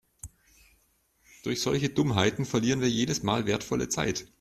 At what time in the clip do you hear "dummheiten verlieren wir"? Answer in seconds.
1.91-2.89